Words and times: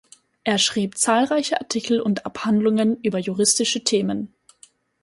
Er 0.43 0.57
schrieb 0.57 0.97
zahlreiche 0.97 1.59
Artikel 1.61 2.01
und 2.01 2.25
Abhandlungen 2.25 2.97
über 3.03 3.19
juristische 3.19 3.83
Themen. 3.83 4.33